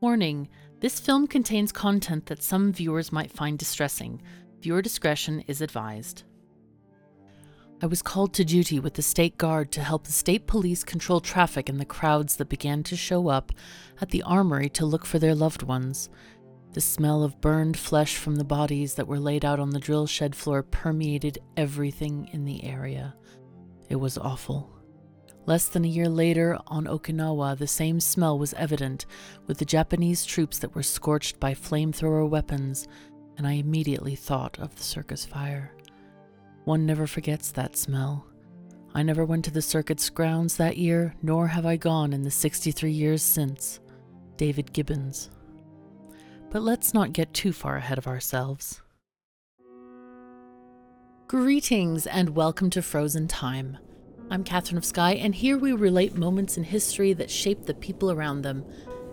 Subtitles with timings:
[0.00, 0.48] Warning
[0.80, 4.22] this film contains content that some viewers might find distressing.
[4.62, 6.22] Viewer discretion is advised.
[7.82, 11.20] I was called to duty with the state guard to help the state police control
[11.20, 13.52] traffic and the crowds that began to show up
[14.00, 16.08] at the armory to look for their loved ones.
[16.72, 20.06] The smell of burned flesh from the bodies that were laid out on the drill
[20.06, 23.14] shed floor permeated everything in the area.
[23.90, 24.79] It was awful.
[25.46, 29.06] Less than a year later, on Okinawa, the same smell was evident
[29.46, 32.86] with the Japanese troops that were scorched by flamethrower weapons,
[33.36, 35.72] and I immediately thought of the circus fire.
[36.64, 38.26] One never forgets that smell.
[38.94, 42.30] I never went to the circuit's grounds that year, nor have I gone in the
[42.30, 43.80] 63 years since.
[44.36, 45.30] David Gibbons.
[46.50, 48.82] But let's not get too far ahead of ourselves.
[51.28, 53.78] Greetings and welcome to Frozen Time.
[54.32, 58.12] I'm Catherine of Sky, and here we relate moments in history that shaped the people
[58.12, 58.64] around them,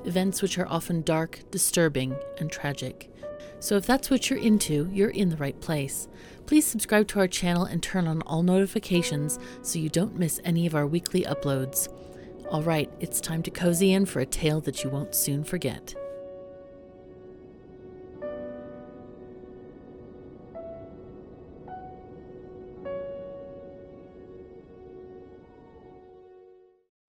[0.06, 3.12] events which are often dark, disturbing, and tragic.
[3.60, 6.08] So if that's what you're into, you're in the right place.
[6.46, 10.68] Please subscribe to our channel and turn on all notifications so you don't miss any
[10.68, 11.92] of our weekly uploads.
[12.52, 15.96] All right, it's time to cozy in for a tale that you won't soon forget.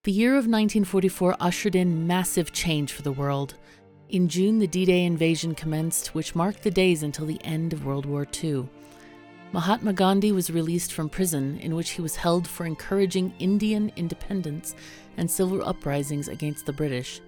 [0.09, 3.57] The year of 1944 ushered in massive change for the world.
[4.09, 7.85] In June, the D Day invasion commenced, which marked the days until the end of
[7.85, 8.71] World War II.
[9.53, 14.75] Mahatma Gandhi was released from prison, in which he was held for encouraging Indian independence
[15.19, 17.21] and civil uprisings against the British.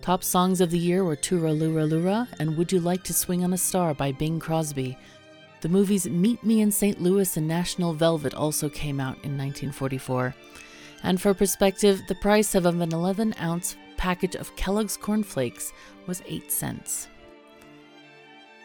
[0.00, 3.44] Top songs of the year were Tura Lura Lura and Would You Like to Swing
[3.44, 4.96] on a Star by Bing Crosby.
[5.60, 7.02] The movies Meet Me in St.
[7.02, 10.34] Louis and National Velvet also came out in 1944.
[11.04, 15.72] And for perspective, the price of an 11 ounce package of Kellogg's Corn Flakes
[16.06, 17.06] was 8 cents.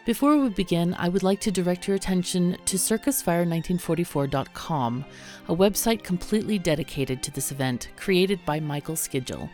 [0.06, 5.04] Before we begin, I would like to direct your attention to circusfire1944.com,
[5.48, 9.50] a website completely dedicated to this event, created by Michael Skidgel.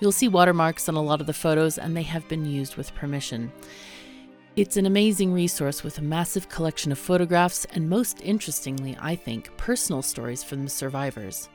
[0.00, 2.96] You'll see watermarks on a lot of the photos, and they have been used with
[2.96, 3.52] permission.
[4.56, 9.56] It's an amazing resource with a massive collection of photographs and, most interestingly, I think,
[9.56, 11.48] personal stories from the survivors.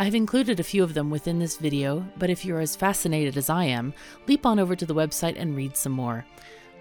[0.00, 3.36] I have included a few of them within this video, but if you're as fascinated
[3.36, 3.92] as I am,
[4.26, 6.24] leap on over to the website and read some more.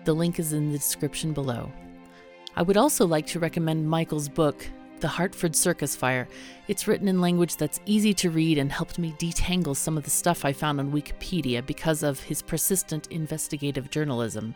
[0.06, 1.70] The link is in the description below.
[2.56, 4.66] I would also like to recommend Michael's book,
[5.02, 6.30] The Hartford Circus Fire.
[6.70, 10.10] It's written in language that's easy to read and helped me detangle some of the
[10.10, 14.56] stuff I found on Wikipedia because of his persistent investigative journalism.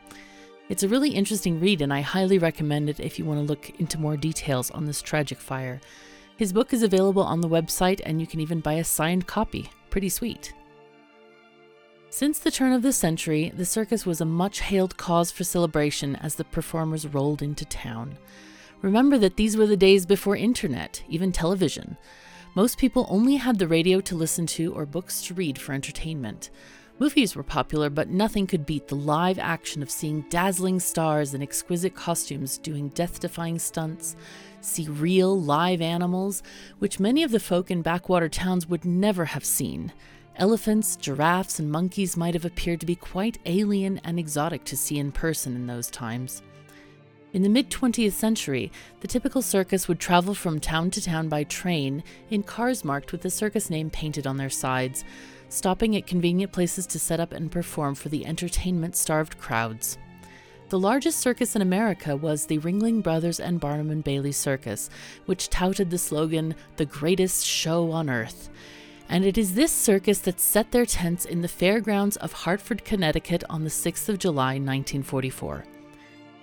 [0.70, 3.78] It's a really interesting read, and I highly recommend it if you want to look
[3.82, 5.82] into more details on this tragic fire.
[6.38, 9.70] His book is available on the website, and you can even buy a signed copy.
[9.90, 10.54] Pretty sweet.
[12.10, 16.16] Since the turn of the century, the circus was a much hailed cause for celebration
[16.18, 18.18] as the performers rolled into town.
[18.82, 21.98] Remember that these were the days before internet, even television.
[22.56, 26.50] Most people only had the radio to listen to or books to read for entertainment.
[27.00, 31.42] Movies were popular, but nothing could beat the live action of seeing dazzling stars in
[31.42, 34.16] exquisite costumes doing death defying stunts,
[34.66, 36.44] see real live animals,
[36.80, 39.92] which many of the folk in backwater towns would never have seen.
[40.36, 44.98] Elephants, giraffes, and monkeys might have appeared to be quite alien and exotic to see
[44.98, 46.42] in person in those times.
[47.34, 48.72] In the mid 20th century,
[49.02, 53.22] the typical circus would travel from town to town by train in cars marked with
[53.22, 55.04] the circus name painted on their sides,
[55.50, 59.98] stopping at convenient places to set up and perform for the entertainment starved crowds.
[60.74, 64.90] The largest circus in America was the Ringling Brothers and Barnum and Bailey Circus,
[65.28, 68.50] which touted the slogan, the greatest show on earth.
[69.08, 73.44] And it is this circus that set their tents in the fairgrounds of Hartford, Connecticut
[73.52, 75.64] on the 6th of July, 1944.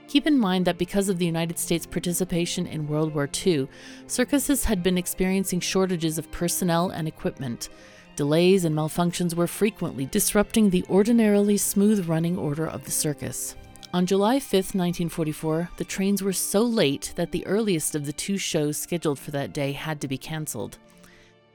[0.06, 3.66] Keep in mind that because of the United States' participation in World War II,
[4.06, 7.68] circuses had been experiencing shortages of personnel and equipment.
[8.14, 13.56] Delays and malfunctions were frequently disrupting the ordinarily smooth running order of the circus.
[13.92, 18.38] On July 5, 1944, the trains were so late that the earliest of the two
[18.38, 20.78] shows scheduled for that day had to be cancelled.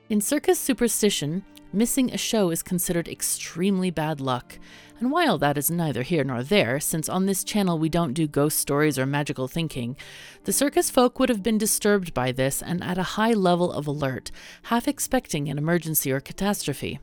[0.10, 4.60] In circus superstition, missing a show is considered extremely bad luck.
[5.00, 8.28] And while that is neither here nor there, since on this channel we don't do
[8.28, 9.98] ghost stories or magical thinking,
[10.46, 13.88] the circus folk would have been disturbed by this and at a high level of
[13.88, 14.32] alert,
[14.64, 17.00] half expecting an emergency or catastrophe.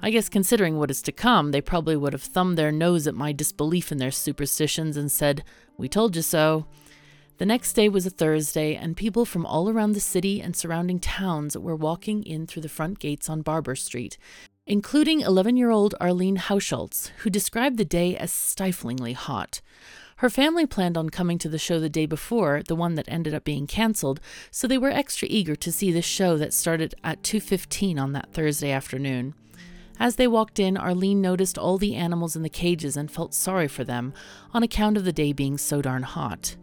[0.00, 3.14] I guess considering what is to come, they probably would have thumbed their nose at
[3.14, 5.42] my disbelief in their superstitions and said,
[5.76, 6.66] We told you so.
[7.38, 11.00] The next day was a Thursday, and people from all around the city and surrounding
[11.00, 14.16] towns were walking in through the front gates on Barbour Street.
[14.66, 19.60] Including 11 year old Arlene Hausholtz, who described the day as stiflingly hot.
[20.16, 23.34] Her family planned on coming to the show the day before, the one that ended
[23.34, 24.20] up being canceled,
[24.52, 28.32] so they were extra eager to see the show that started at 2:15 on that
[28.32, 29.34] Thursday afternoon.
[29.98, 33.68] As they walked in, Arlene noticed all the animals in the cages and felt sorry
[33.68, 34.14] for them
[34.54, 36.56] on account of the day being so darn hot.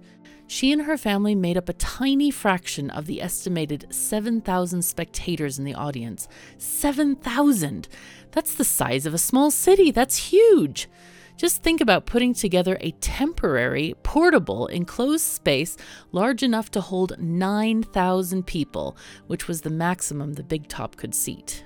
[0.50, 5.63] She and her family made up a tiny fraction of the estimated 7,000 spectators in
[5.63, 6.28] the audience.
[6.57, 7.88] 7,000!
[8.31, 9.92] That's the size of a small city.
[9.92, 10.90] That's huge!
[11.38, 15.78] Just think about putting together a temporary, portable, enclosed space
[16.12, 18.98] large enough to hold 9,000 people,
[19.28, 21.63] which was the maximum the Big Top could seat.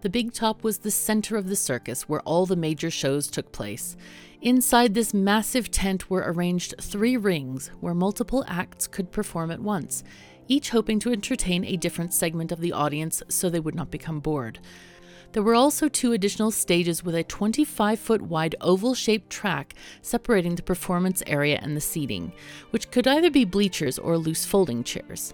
[0.00, 3.52] The Big Top was the center of the circus where all the major shows took
[3.52, 3.96] place.
[4.42, 10.04] Inside this massive tent were arranged three rings where multiple acts could perform at once,
[10.46, 14.20] each hoping to entertain a different segment of the audience so they would not become
[14.20, 14.58] bored.
[15.32, 20.54] There were also two additional stages with a 25 foot wide oval shaped track separating
[20.54, 22.32] the performance area and the seating,
[22.70, 25.32] which could either be bleachers or loose folding chairs.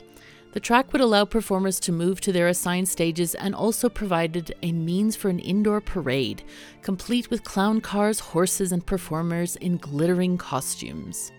[0.53, 4.73] The track would allow performers to move to their assigned stages and also provided a
[4.73, 6.45] means for an indoor parade,
[6.83, 11.33] complete with clown cars, horses, and performers in glittering costumes.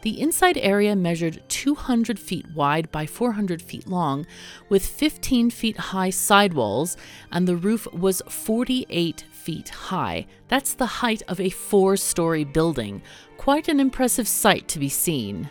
[0.00, 4.24] The inside area measured 200 feet wide by 400 feet long,
[4.68, 6.96] with 15 feet high sidewalls,
[7.32, 10.26] and the roof was 48 feet high.
[10.48, 13.02] That's the height of a four story building.
[13.36, 15.50] Quite an impressive sight to be seen.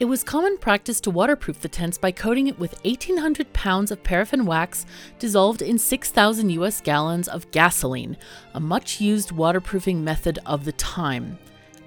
[0.00, 4.02] It was common practice to waterproof the tents by coating it with 1,800 pounds of
[4.02, 4.86] paraffin wax
[5.20, 8.16] dissolved in 6,000 US gallons of gasoline,
[8.54, 11.38] a much used waterproofing method of the time.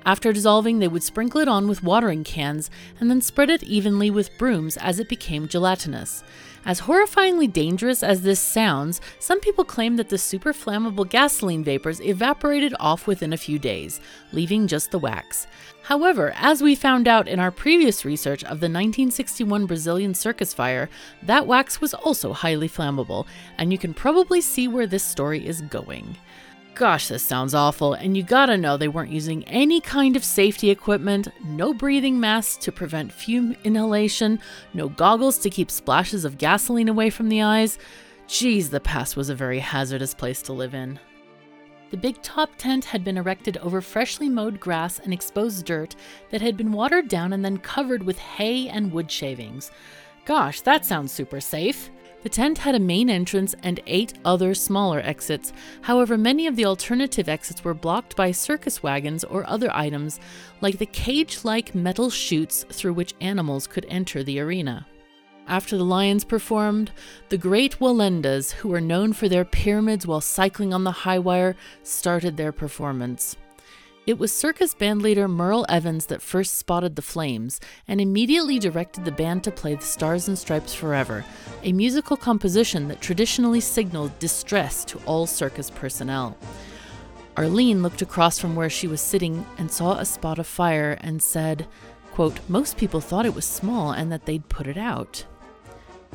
[0.05, 2.69] After dissolving, they would sprinkle it on with watering cans
[3.01, 6.23] and then spread it evenly with brooms as it became gelatinous.
[6.67, 12.01] As horrifyingly dangerous as this sounds, some people claim that the super flammable gasoline vapors
[12.01, 14.01] evaporated off within a few days,
[14.33, 15.47] leaving just the wax.
[15.83, 20.89] However, as we found out in our previous research of the 1961 Brazilian circus fire,
[21.23, 23.27] that wax was also highly flammable,
[23.57, 26.17] and you can probably see where this story is going.
[26.77, 30.69] Gosh, this sounds awful, and you gotta know they weren't using any kind of safety
[30.69, 34.39] equipment, no breathing masks to prevent fume inhalation,
[34.75, 37.79] no goggles to keep splashes of gasoline away from the eyes.
[38.27, 40.99] Geez, the past was a very hazardous place to live in.
[41.89, 45.95] The big top tent had been erected over freshly mowed grass and exposed dirt
[46.29, 49.71] that had been watered down and then covered with hay and wood shavings.
[50.25, 51.89] Gosh, that sounds super safe.
[52.23, 55.53] The tent had a main entrance and eight other smaller exits.
[55.81, 60.19] However, many of the alternative exits were blocked by circus wagons or other items,
[60.59, 64.87] like the cage like metal chutes through which animals could enter the arena.
[65.47, 66.91] After the lions performed,
[67.29, 71.55] the great Wallendas, who were known for their pyramids while cycling on the high wire,
[71.83, 73.37] started their performance.
[74.07, 77.59] It was circus bandleader Merle Evans that first spotted the flames
[77.89, 81.25] and immediately directed the band to play The Stars and Stripes Forever,
[81.61, 86.37] a musical composition that traditionally signaled distress to all circus personnel.
[87.35, 91.21] Arlene looked across from where she was sitting and saw a spot of fire and
[91.21, 91.67] said,
[92.13, 95.25] quote, Most people thought it was small and that they'd put it out.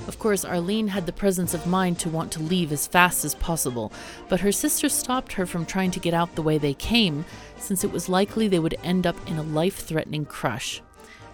[0.07, 3.35] Of course, Arlene had the presence of mind to want to leave as fast as
[3.37, 3.93] possible,
[4.29, 7.25] but her sister stopped her from trying to get out the way they came,
[7.57, 10.83] since it was likely they would end up in a life threatening crush.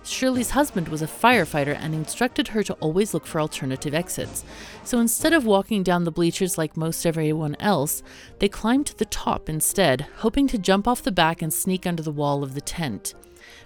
[0.04, 4.44] Shirley's husband was a firefighter and instructed her to always look for alternative exits.
[4.84, 8.02] So instead of walking down the bleachers like most everyone else,
[8.38, 12.02] they climbed to the top instead, hoping to jump off the back and sneak under
[12.02, 13.14] the wall of the tent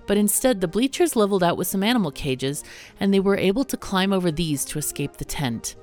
[0.07, 2.65] but instead the bleachers leveled out with some animal cages,
[3.01, 5.77] and they were able to climb over these to escape the tent.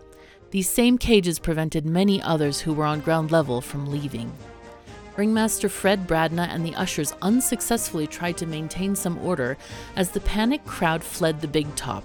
[0.51, 4.31] These same cages prevented many others who were on ground level from leaving.
[5.15, 9.57] Ringmaster Fred Bradna and the ushers unsuccessfully tried to maintain some order
[9.95, 12.03] as the panicked crowd fled the big top.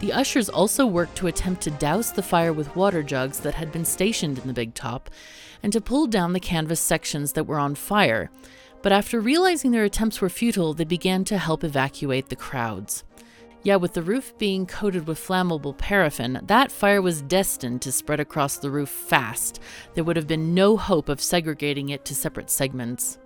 [0.00, 3.72] The ushers also worked to attempt to douse the fire with water jugs that had
[3.72, 5.08] been stationed in the big top
[5.62, 8.30] and to pull down the canvas sections that were on fire,
[8.82, 13.04] but after realizing their attempts were futile, they began to help evacuate the crowds.
[13.64, 18.20] Yeah, with the roof being coated with flammable paraffin, that fire was destined to spread
[18.20, 19.60] across the roof fast.
[19.94, 23.18] There would have been no hope of segregating it to separate segments.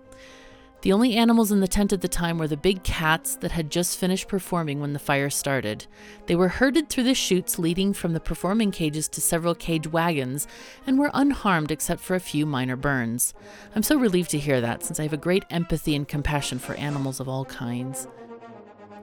[0.82, 3.70] The only animals in the tent at the time were the big cats that had
[3.70, 5.86] just finished performing when the fire started.
[6.26, 10.48] They were herded through the chutes leading from the performing cages to several cage wagons
[10.84, 13.32] and were unharmed except for a few minor burns.
[13.76, 16.74] I'm so relieved to hear that since I have a great empathy and compassion for
[16.74, 18.08] animals of all kinds.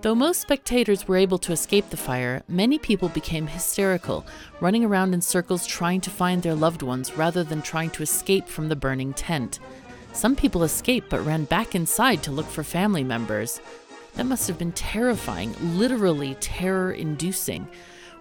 [0.02, 4.26] Though most spectators were able to escape the fire, many people became hysterical,
[4.60, 8.50] running around in circles trying to find their loved ones rather than trying to escape
[8.50, 9.60] from the burning tent.
[10.14, 13.62] Some people escaped but ran back inside to look for family members.
[14.16, 17.68] That must have been terrifying, literally terror inducing.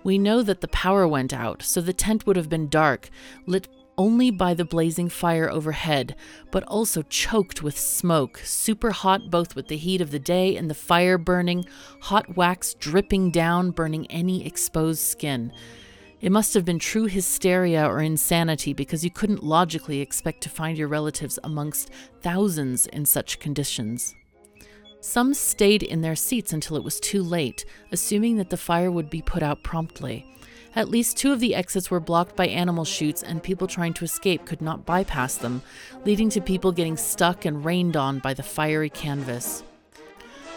[0.05, 3.11] We know that the power went out, so the tent would have been dark,
[3.47, 6.15] lit only by the blazing fire overhead,
[6.53, 10.71] but also choked with smoke, super hot both with the heat of the day and
[10.71, 11.65] the fire burning,
[12.03, 15.53] hot wax dripping down, burning any exposed skin.
[16.21, 20.77] It must have been true hysteria or insanity because you couldn't logically expect to find
[20.77, 21.91] your relatives amongst
[22.23, 24.17] thousands in such conditions.
[25.01, 29.09] Some stayed in their seats until it was too late, assuming that the fire would
[29.09, 30.27] be put out promptly.
[30.75, 34.05] At least two of the exits were blocked by animal chutes, and people trying to
[34.05, 35.63] escape could not bypass them,
[36.05, 39.63] leading to people getting stuck and rained on by the fiery canvas.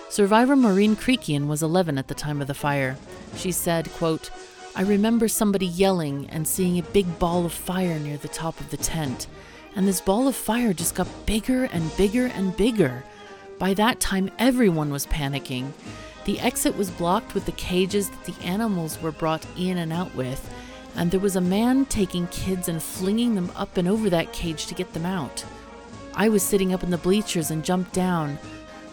[0.10, 2.98] Survivor Maureen Krekian was 11 at the time of the fire.
[3.36, 4.32] She said, quote,
[4.74, 8.70] I remember somebody yelling and seeing a big ball of fire near the top of
[8.72, 9.28] the tent.
[9.76, 13.04] And this ball of fire just got bigger and bigger and bigger.
[13.60, 15.72] By that time, everyone was panicking.
[16.24, 20.14] The exit was blocked with the cages that the animals were brought in and out
[20.16, 20.50] with,
[20.96, 24.68] and there was a man taking kids and flinging them up and over that cage
[24.68, 25.44] to get them out.
[26.14, 28.38] I was sitting up in the bleachers and jumped down.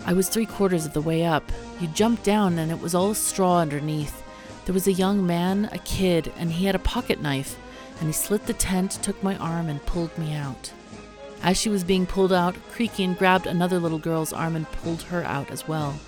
[0.04, 1.44] I was three quarters of the way up.
[1.80, 4.22] You jumped down and it was all straw underneath.
[4.68, 7.56] There was a young man, a kid, and he had a pocket knife,
[7.98, 10.74] and he slit the tent, took my arm, and pulled me out.
[11.42, 15.24] As she was being pulled out, Krekian grabbed another little girl's arm and pulled her
[15.24, 15.98] out as well.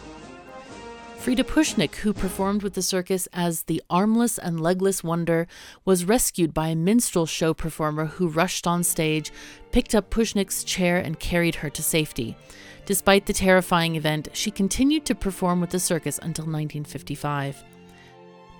[1.16, 5.46] Frida Pushnik, who performed with the circus as the armless and legless wonder,
[5.86, 9.32] was rescued by a minstrel show performer who rushed on stage,
[9.72, 12.36] picked up Pushnik's chair, and carried her to safety.
[12.84, 17.64] Despite the terrifying event, she continued to perform with the circus until 1955.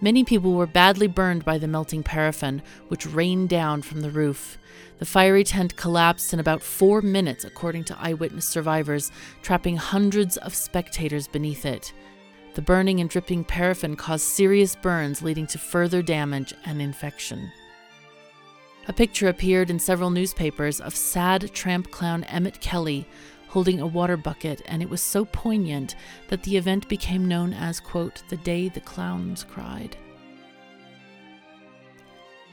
[0.03, 4.57] Many people were badly burned by the melting paraffin, which rained down from the roof.
[4.99, 10.55] The fiery tent collapsed in about four minutes, according to eyewitness survivors, trapping hundreds of
[10.55, 11.93] spectators beneath it.
[12.55, 17.53] The burning and dripping paraffin caused serious burns, leading to further damage and infection.
[18.89, 23.07] A picture appeared in several newspapers of sad tramp clown Emmett Kelly
[23.51, 25.97] holding a water bucket, and it was so poignant
[26.29, 29.97] that the event became known as, quote, the day the clowns cried.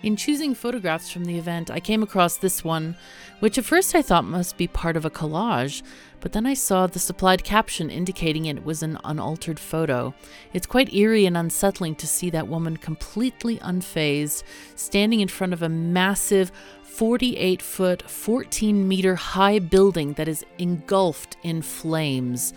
[0.03, 2.95] In choosing photographs from the event, I came across this one,
[3.39, 5.81] which at first I thought must be part of a collage,
[6.19, 10.13] but then I saw the supplied caption indicating it was an unaltered photo.
[10.53, 14.43] It's quite eerie and unsettling to see that woman completely unfazed,
[14.75, 16.51] standing in front of a massive
[16.97, 22.55] 48 foot, 14 meter high building that is engulfed in flames.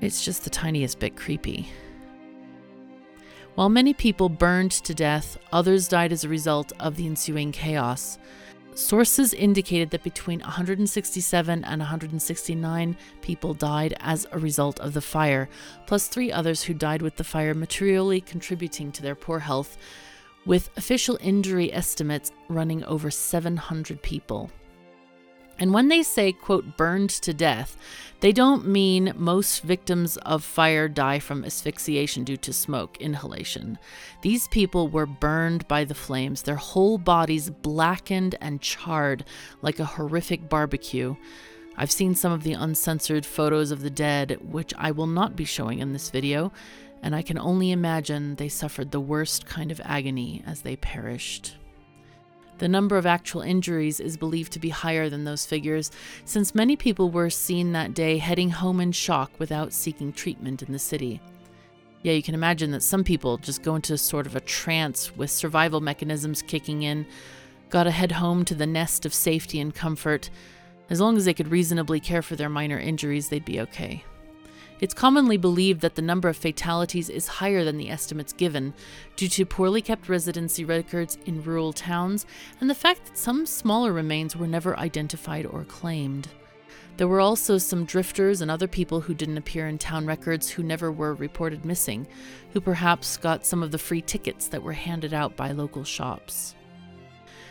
[0.00, 1.68] It's just the tiniest bit creepy.
[3.56, 8.18] While many people burned to death, others died as a result of the ensuing chaos.
[8.74, 15.46] Sources indicated that between 167 and 169 people died as a result of the fire,
[15.84, 19.76] plus three others who died with the fire materially contributing to their poor health,
[20.48, 24.50] with official injury estimates running over 700 people.
[25.58, 27.76] And when they say, quote, burned to death,
[28.20, 33.78] they don't mean most victims of fire die from asphyxiation due to smoke inhalation.
[34.22, 39.26] These people were burned by the flames, their whole bodies blackened and charred
[39.60, 41.14] like a horrific barbecue.
[41.76, 45.44] I've seen some of the uncensored photos of the dead, which I will not be
[45.44, 46.52] showing in this video,
[47.02, 51.56] and I can only imagine they suffered the worst kind of agony as they perished.
[52.58, 55.92] The number of actual injuries is believed to be higher than those figures,
[56.24, 60.72] since many people were seen that day heading home in shock without seeking treatment in
[60.72, 61.20] the city.
[62.02, 65.30] Yeah, you can imagine that some people just go into sort of a trance with
[65.30, 67.06] survival mechanisms kicking in,
[67.70, 70.30] gotta head home to the nest of safety and comfort.
[70.90, 74.04] As long as they could reasonably care for their minor injuries, they'd be okay.
[74.80, 78.74] It's commonly believed that the number of fatalities is higher than the estimates given
[79.16, 82.26] due to poorly kept residency records in rural towns
[82.60, 86.28] and the fact that some smaller remains were never identified or claimed.
[86.96, 90.62] There were also some drifters and other people who didn't appear in town records who
[90.62, 92.06] never were reported missing,
[92.52, 96.56] who perhaps got some of the free tickets that were handed out by local shops.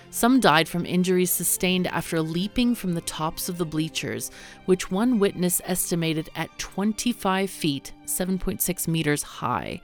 [0.10, 4.32] Some died from injuries sustained after leaping from the tops of the bleachers,
[4.66, 9.82] which one witness estimated at 25 feet, 7.6 meters high,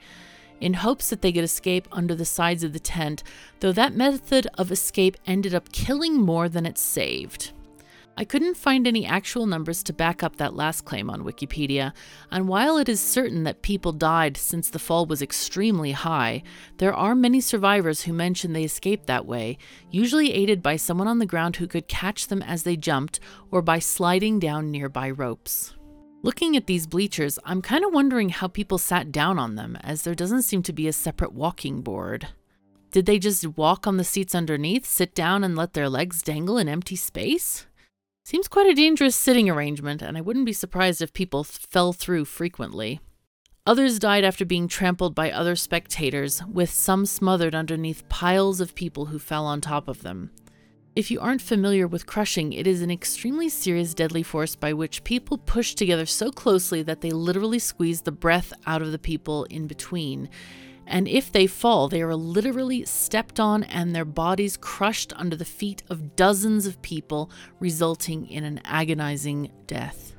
[0.60, 3.22] in hopes that they could escape under the sides of the tent,
[3.60, 7.52] though that method of escape ended up killing more than it saved.
[8.16, 11.92] I couldn't find any actual numbers to back up that last claim on Wikipedia,
[12.30, 16.44] and while it is certain that people died since the fall was extremely high,
[16.76, 19.58] there are many survivors who mention they escaped that way,
[19.90, 23.18] usually aided by someone on the ground who could catch them as they jumped
[23.50, 25.74] or by sliding down nearby ropes.
[26.22, 30.02] Looking at these bleachers, I'm kind of wondering how people sat down on them, as
[30.02, 32.28] there doesn't seem to be a separate walking board.
[32.92, 36.58] Did they just walk on the seats underneath, sit down, and let their legs dangle
[36.58, 37.66] in empty space?
[38.26, 41.92] Seems quite a dangerous sitting arrangement, and I wouldn't be surprised if people th- fell
[41.92, 43.00] through frequently.
[43.66, 49.06] Others died after being trampled by other spectators, with some smothered underneath piles of people
[49.06, 50.30] who fell on top of them.
[50.96, 55.04] If you aren't familiar with crushing, it is an extremely serious deadly force by which
[55.04, 59.44] people push together so closely that they literally squeeze the breath out of the people
[59.44, 60.30] in between,
[60.86, 65.44] and if they fall, they are literally stepped on and their bodies crushed under the
[65.44, 70.12] feet of dozens of people, resulting in an agonizing death.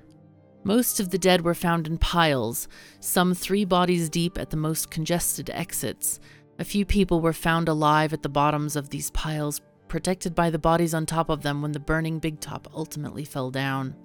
[0.63, 2.67] Most of the dead were found in piles,
[2.99, 6.19] some three bodies deep at the most congested exits.
[6.57, 10.57] A few people were found alive at the bottoms of these piles, protected by the
[10.57, 13.95] bodies on top of them when the burning big top ultimately fell down.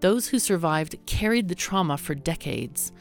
[0.00, 2.92] Those who survived carried the trauma for decades.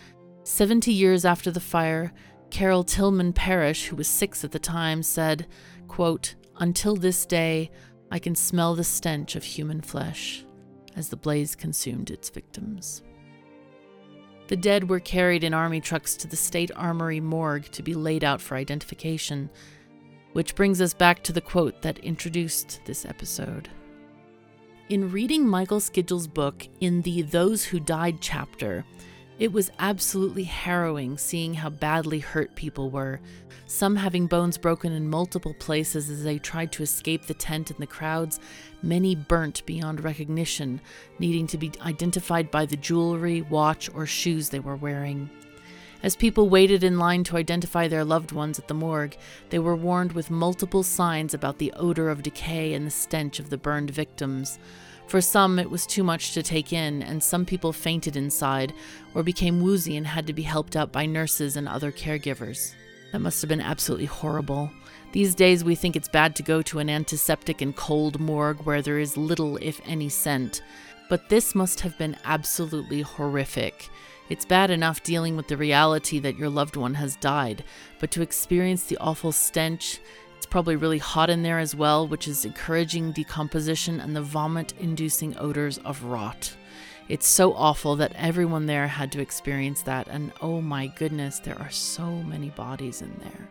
[0.44, 2.12] 70 years after the fire,
[2.53, 5.48] Carol Tillman Parrish, who was six at the time, said,
[5.88, 7.72] quote, Until this day,
[8.12, 10.45] I can smell the stench of human flesh
[10.95, 13.01] as the blaze consumed its victims.
[14.50, 18.24] The dead were carried in army trucks to the State Armory morgue to be laid
[18.24, 19.50] out for identification,
[20.33, 23.67] which brings us back to the quote that introduced this episode.
[24.89, 28.86] In reading Michael Skidgel's book in the Those Who Died chapter,
[29.40, 33.20] it was absolutely harrowing seeing how badly hurt people were,
[33.66, 37.80] some having bones broken in multiple places as they tried to escape the tent and
[37.80, 38.40] the crowds,
[38.84, 40.80] many burnt beyond recognition,
[41.18, 45.30] needing to be identified by the jewelry, watch, or shoes they were wearing.
[46.04, 49.16] As people waited in line to identify their loved ones at the morgue,
[49.50, 53.50] they were warned with multiple signs about the odor of decay and the stench of
[53.50, 54.60] the burned victims.
[55.07, 58.74] For some, it was too much to take in, and some people fainted inside
[59.13, 62.74] or became woozy and had to be helped up by nurses and other caregivers.
[63.11, 64.72] That must have been absolutely horrible.
[65.11, 68.81] These days, we think it's bad to go to an antiseptic and cold morgue where
[68.81, 70.63] there is little, if any, scent.
[71.09, 73.89] But this must have been absolutely horrific.
[74.29, 77.63] It's bad enough dealing with the reality that your loved one has died,
[78.00, 80.00] but to experience the awful stench,
[80.53, 85.35] probably really hot in there as well, which is encouraging decomposition and the vomit inducing
[85.39, 86.55] odors of rot.
[87.09, 91.59] It's so awful that everyone there had to experience that, and oh my goodness, there
[91.59, 93.50] are so many bodies in there.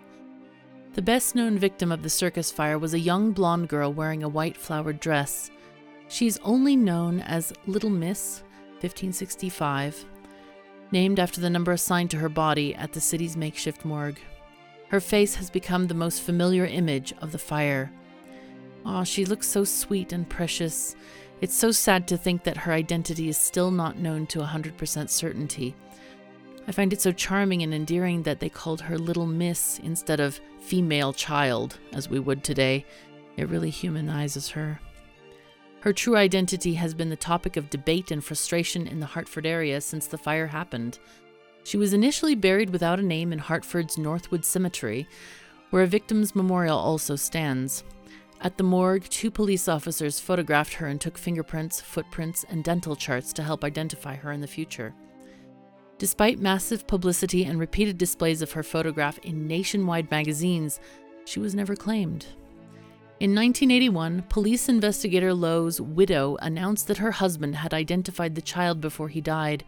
[0.94, 4.28] The best known victim of the circus fire was a young blonde girl wearing a
[4.28, 5.50] white flowered dress.
[6.06, 8.44] She's only known as Little Miss
[8.78, 10.04] 1565,
[10.92, 14.20] named after the number assigned to her body at the city's makeshift morgue.
[14.92, 17.90] Her face has become the most familiar image of the fire.
[18.84, 20.96] Ah, she looks so sweet and precious.
[21.40, 25.74] It's so sad to think that her identity is still not known to 100% certainty.
[26.68, 30.38] I find it so charming and endearing that they called her Little Miss instead of
[30.60, 32.84] female child, as we would today.
[33.38, 34.78] It really humanizes her.
[35.80, 39.80] Her true identity has been the topic of debate and frustration in the Hartford area
[39.80, 40.98] since the fire happened.
[41.64, 45.06] She was initially buried without a name in Hartford's Northwood Cemetery,
[45.70, 47.84] where a victim's memorial also stands.
[48.40, 53.32] At the morgue, two police officers photographed her and took fingerprints, footprints, and dental charts
[53.34, 54.92] to help identify her in the future.
[55.98, 60.80] Despite massive publicity and repeated displays of her photograph in nationwide magazines,
[61.24, 62.26] she was never claimed.
[63.20, 69.08] In 1981, police investigator Lowe's widow announced that her husband had identified the child before
[69.08, 69.62] he died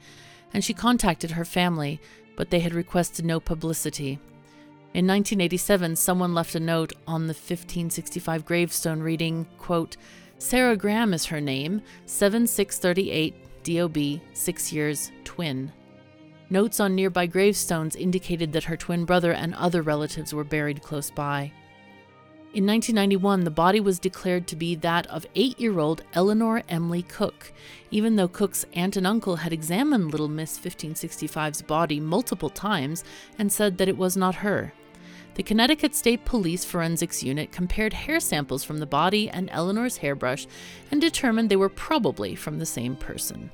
[0.55, 2.01] and she contacted her family,
[2.37, 4.19] but they had requested no publicity.
[4.95, 9.97] In 1987, someone left a note on the 1565 gravestone reading, quote,
[10.39, 15.73] Sarah Graham is her name, 7638 DOB, 6 years, twin.
[16.51, 21.11] Notes on nearby gravestones indicated that her twin brother and other relatives were buried close
[21.11, 21.51] by.
[22.55, 27.03] In 1991, the body was declared to be that of eight year old Eleanor Emily
[27.03, 27.53] Cook,
[27.91, 33.03] even though Cook's aunt and uncle had examined Little Miss 1565's body multiple times
[33.41, 34.73] and said that it was not her.
[35.35, 40.47] The Connecticut State Police Forensics Unit compared hair samples from the body and Eleanor's hairbrush
[40.93, 43.51] and determined they were probably from the same person.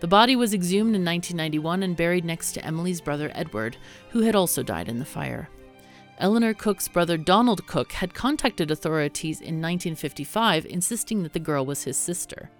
[0.00, 3.76] The body was exhumed in 1991 and buried next to Emily's brother Edward,
[4.10, 5.48] who had also died in the fire.
[6.18, 11.82] Eleanor Cook's brother Donald Cook had contacted authorities in 1955 insisting that the girl was
[11.82, 12.50] his sister.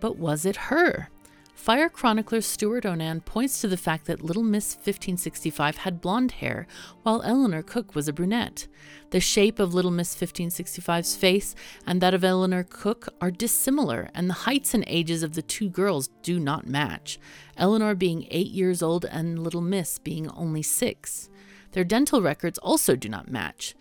[0.00, 1.08] But was it her?
[1.54, 6.66] Fire chronicler Stewart O'Nan points to the fact that Little Miss 1565 had blonde hair,
[7.04, 8.66] while Eleanor Cook was a brunette.
[9.10, 11.54] The shape of Little Miss 1565's face
[11.86, 15.70] and that of Eleanor Cook are dissimilar, and the heights and ages of the two
[15.70, 17.18] girls do not match,
[17.56, 21.30] Eleanor being eight years old and Little Miss being only six.
[21.74, 23.74] Their dental records also do not match.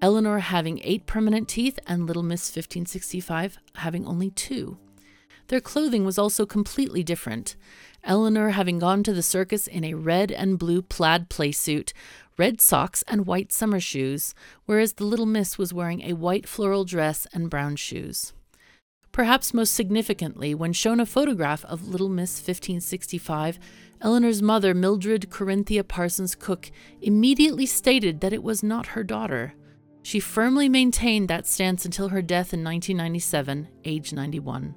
[0.00, 4.78] Eleanor having eight permanent teeth and Little Miss 1565 having only two.
[5.48, 7.56] Their clothing was also completely different.
[8.04, 11.92] Eleanor having gone to the circus in a red and blue plaid playsuit,
[12.38, 14.32] red socks, and white summer shoes,
[14.66, 18.32] whereas the little miss was wearing a white floral dress and brown shoes.
[19.10, 23.58] Perhaps most significantly, when shown a photograph of Little Miss 1565,
[24.02, 26.70] Eleanor's mother, Mildred Corinthia Parsons Cook,
[27.02, 29.54] immediately stated that it was not her daughter.
[30.02, 34.74] She firmly maintained that stance until her death in 1997, age 91.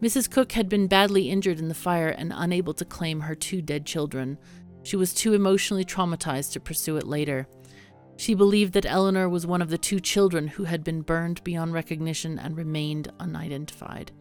[0.00, 0.30] Mrs.
[0.30, 3.84] Cook had been badly injured in the fire and unable to claim her two dead
[3.84, 4.38] children.
[4.84, 7.48] She was too emotionally traumatized to pursue it later.
[8.16, 11.72] She believed that Eleanor was one of the two children who had been burned beyond
[11.72, 14.12] recognition and remained unidentified.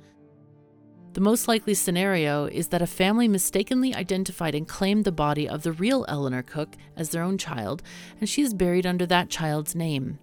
[1.17, 5.63] The most likely scenario is that a family mistakenly identified and claimed the body of
[5.63, 7.81] the real Eleanor Cook as their own child,
[8.19, 10.19] and she is buried under that child's name.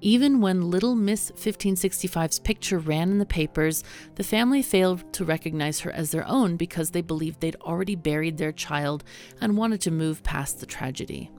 [0.00, 5.80] Even when Little Miss 1565's picture ran in the papers, the family failed to recognize
[5.80, 9.04] her as their own because they believed they'd already buried their child
[9.38, 11.30] and wanted to move past the tragedy.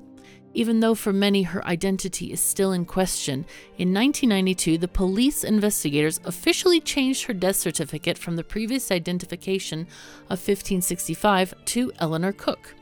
[0.56, 3.46] Even though for many her identity is still in question,
[3.78, 9.82] in 1992 the police investigators officially changed her death certificate from the previous identification
[10.30, 12.76] of 1565 to Eleanor Cook.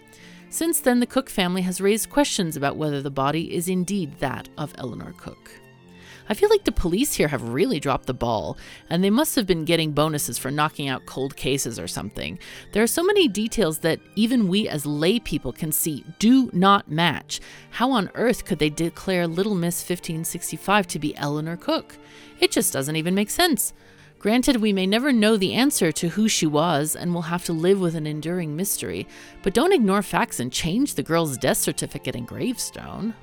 [0.50, 4.50] Since then, the Cook family has raised questions about whether the body is indeed that
[4.58, 5.50] of Eleanor Cook.
[6.32, 8.58] I feel like the police here have really dropped the ball,
[8.90, 12.40] and they must have been getting bonuses for knocking out cold cases or something.
[12.72, 16.90] There are so many details that even we as lay people can see do not
[16.90, 17.42] match.
[17.72, 21.98] How on earth could they declare Little Miss 1565 to be Eleanor Cook?
[22.40, 23.74] It just doesn't even make sense.
[24.18, 27.52] Granted, we may never know the answer to who she was and will have to
[27.52, 29.06] live with an enduring mystery,
[29.44, 33.16] but don't ignore facts and change the girl's death certificate and gravestone.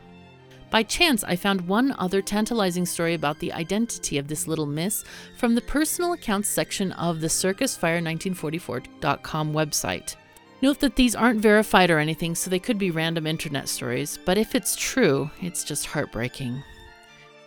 [0.70, 5.02] By chance, I found one other tantalizing story about the identity of this little miss
[5.38, 10.16] from the personal accounts section of the circusfire1944.com website.
[10.60, 14.36] Note that these aren't verified or anything, so they could be random internet stories, but
[14.36, 16.62] if it's true, it's just heartbreaking.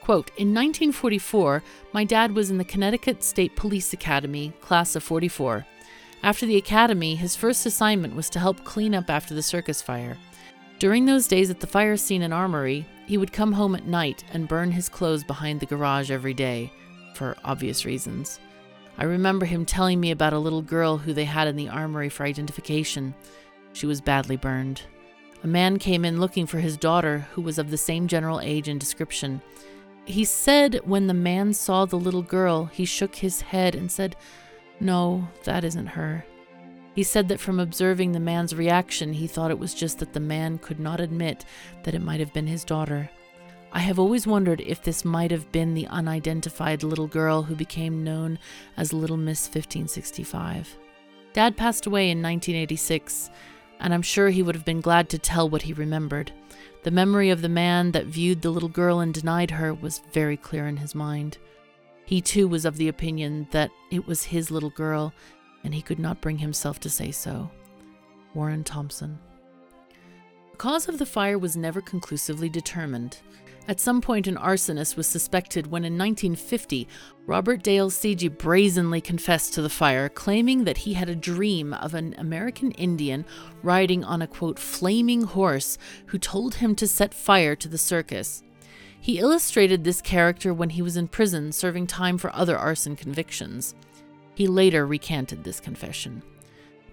[0.02, 1.62] Quote In 1944,
[1.94, 5.68] my dad was in the Connecticut State Police Academy, class of 44.
[6.24, 10.18] After the academy, his first assignment was to help clean up after the circus fire.
[10.82, 14.24] During those days at the fire scene and armory, he would come home at night
[14.34, 16.74] and burn his clothes behind the garage every day,
[17.14, 18.40] for obvious reasons.
[18.98, 22.10] I remember him telling me about a little girl who they had in the armory
[22.10, 23.14] for identification.
[23.74, 24.82] She was badly burned.
[25.44, 28.68] A man came in looking for his daughter, who was of the same general age
[28.68, 29.40] and description.
[30.06, 34.16] He said when the man saw the little girl, he shook his head and said,
[34.80, 36.26] No, that isn't her.
[36.94, 40.20] He said that from observing the man's reaction, he thought it was just that the
[40.20, 41.46] man could not admit
[41.84, 43.10] that it might have been his daughter.
[43.72, 48.04] I have always wondered if this might have been the unidentified little girl who became
[48.04, 48.38] known
[48.76, 50.78] as Little Miss 1565.
[51.32, 53.30] Dad passed away in 1986,
[53.80, 56.34] and I'm sure he would have been glad to tell what he remembered.
[56.84, 60.36] The memory of the man that viewed the little girl and denied her was very
[60.36, 61.38] clear in his mind.
[62.04, 65.14] He too was of the opinion that it was his little girl
[65.64, 67.50] and he could not bring himself to say so.
[68.34, 69.20] Warren Thompson.
[70.52, 73.18] The cause of the fire was never conclusively determined.
[73.68, 76.88] At some point, an arsonist was suspected when in 1950,
[77.28, 81.94] Robert Dale Segee brazenly confessed to the fire, claiming that he had a dream of
[81.94, 83.24] an American Indian
[83.62, 88.42] riding on a quote, flaming horse who told him to set fire to the circus.
[89.00, 93.76] He illustrated this character when he was in prison serving time for other arson convictions.
[94.36, 96.24] He later recanted this confession.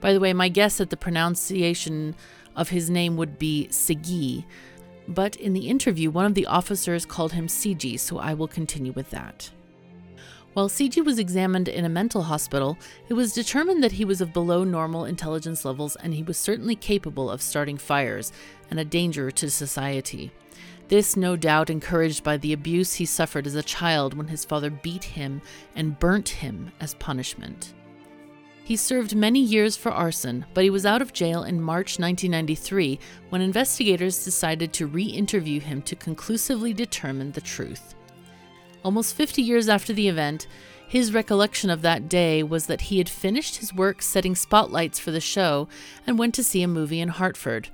[0.01, 2.15] By the way, my guess at the pronunciation
[2.55, 4.45] of his name would be Segee,
[5.09, 8.93] but in the interview, one of the officers called him Segee, so I will continue
[8.93, 9.51] with that.
[10.55, 14.33] While Segee was examined in a mental hospital, it was determined that he was of
[14.33, 18.33] below normal intelligence levels and he was certainly capable of starting fires
[18.71, 20.33] and a danger to society.
[20.89, 24.71] This, no doubt, encouraged by the abuse he suffered as a child when his father
[24.71, 25.43] beat him
[25.77, 27.75] and burnt him as punishment.
[28.65, 32.99] He served many years for arson, but he was out of jail in March 1993
[33.29, 37.95] when investigators decided to re interview him to conclusively determine the truth.
[38.85, 40.47] Almost 50 years after the event,
[40.89, 45.11] His recollection of that day was that he had finished his work setting spotlights for
[45.11, 45.69] the show
[46.07, 47.69] and went to see a movie in Hartford.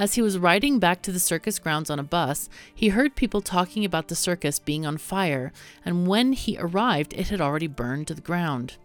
[0.00, 3.42] As he was riding back to the circus grounds on a bus, he heard people
[3.42, 5.52] talking about the circus being on fire,
[5.84, 8.78] and when he arrived, it had already burned to the ground.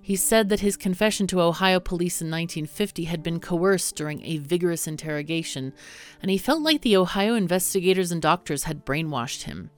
[0.00, 4.38] He said that his confession to Ohio police in 1950 had been coerced during a
[4.38, 5.74] vigorous interrogation,
[6.22, 9.68] and he felt like the Ohio investigators and doctors had brainwashed him.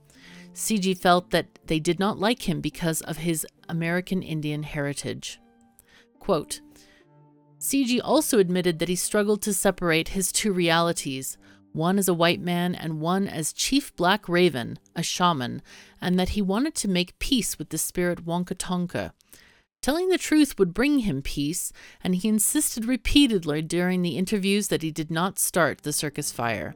[0.53, 5.41] Segee felt that they did not like him because of his American Indian heritage.
[6.19, 6.61] Quote,
[7.59, 11.37] Segee also admitted that he struggled to separate his two realities,
[11.73, 15.61] one as a white man and one as Chief Black Raven, a shaman,
[16.01, 19.13] and that he wanted to make peace with the spirit Wakan Tanka.
[19.81, 24.81] Telling the truth would bring him peace, and he insisted repeatedly during the interviews that
[24.81, 26.75] he did not start the circus fire.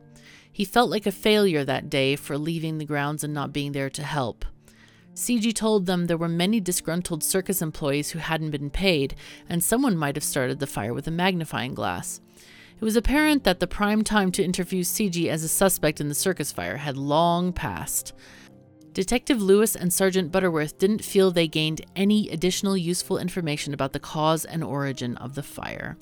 [0.52, 3.90] He felt like a failure that day for leaving the grounds and not being there
[3.90, 4.46] to help.
[5.16, 9.16] Segee told them there were many disgruntled circus employees who hadn't been paid,
[9.48, 12.20] and someone might have started the fire with a magnifying glass.
[12.82, 16.16] It was apparent that the prime time to interview Segee as a suspect in the
[16.16, 18.14] circus fire had long passed.
[18.94, 24.00] Detective Lewis and Sergeant Butterworth didn't feel they gained any additional useful information about the
[24.00, 25.98] cause and origin of the fire.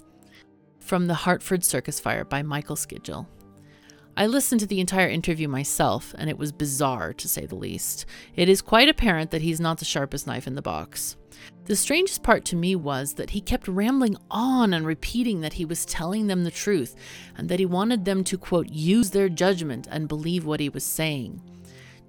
[0.79, 3.27] From the Hartford Circus Fire by Michael Skidgel.
[4.17, 8.05] I listened to the entire interview myself, and it was bizarre, to say the least.
[8.35, 11.15] It is quite apparent that he's not the sharpest knife in the box.
[11.65, 15.63] The strangest part to me was that he kept rambling on and repeating that he
[15.63, 16.95] was telling them the truth,
[17.37, 20.83] and that he wanted them to, quote, use their judgment and believe what he was
[20.83, 21.41] saying.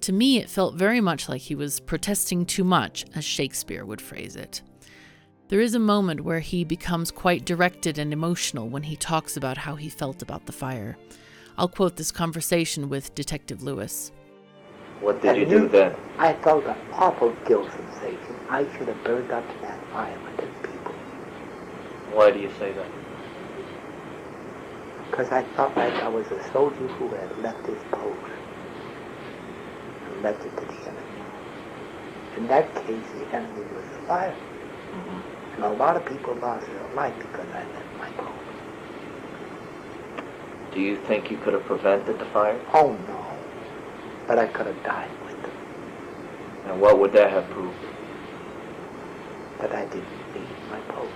[0.00, 4.00] To me, it felt very much like he was protesting too much, as Shakespeare would
[4.00, 4.62] phrase it.
[5.46, 9.58] There is a moment where he becomes quite directed and emotional when he talks about
[9.58, 10.96] how he felt about the fire.
[11.58, 14.10] I'll quote this conversation with Detective Lewis.
[15.00, 15.94] What did you do then?
[16.18, 18.36] I felt an awful guilt sensation.
[18.48, 20.94] I should have burned up in that fire with the people.
[22.12, 22.86] Why do you say that?
[25.10, 28.30] Because I felt like I was a soldier who had left his post
[30.06, 31.22] and left it to the enemy.
[32.36, 34.34] In that case, the enemy was the fire.
[34.34, 35.54] Mm-hmm.
[35.56, 38.41] And a lot of people lost their life because I left my post.
[40.74, 42.58] Do you think you could have prevented the fire?
[42.72, 43.26] Oh, no.
[44.26, 45.52] But I could have died with them.
[46.66, 47.76] And what would that have proved?
[49.60, 51.12] That I didn't leave my post.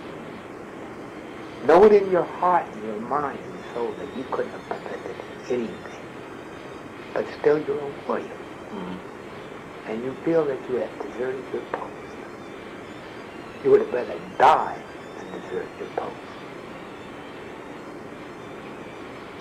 [1.65, 5.17] Know it in your heart and your mind and soul that you couldn't have prevented
[5.49, 6.05] anything.
[7.15, 8.27] But still you're a warrior.
[8.27, 9.91] Mm-hmm.
[9.91, 11.93] And you feel that you have deserted your post.
[13.65, 14.83] You would have rather die
[15.17, 16.26] than desert your post.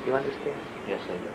[0.05, 0.59] You understand?
[0.87, 1.29] Yes, I do.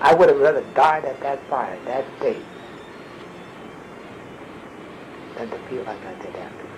[0.00, 2.40] I would have rather died at that fire that day
[5.36, 6.68] than to feel like I did afterwards.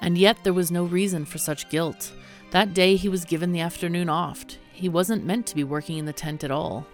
[0.00, 2.12] And yet there was no reason for such guilt.
[2.50, 4.44] That day he was given the afternoon off.
[4.72, 6.86] He wasn't meant to be working in the tent at all.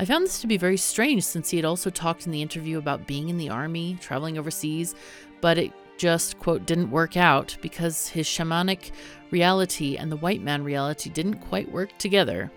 [0.00, 2.78] I found this to be very strange since he had also talked in the interview
[2.78, 4.94] about being in the army, traveling overseas,
[5.42, 8.92] but it just, quote, didn't work out because his shamanic
[9.30, 12.50] reality and the white man reality didn't quite work together,